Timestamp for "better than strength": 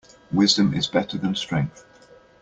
0.87-1.85